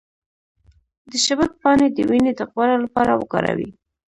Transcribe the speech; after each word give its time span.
د 1.09 1.11
شبت 1.25 1.51
پاڼې 1.61 1.87
د 1.91 1.97
وینې 2.09 2.31
د 2.35 2.41
غوړ 2.51 2.69
لپاره 2.85 3.11
وکاروئ 3.21 3.69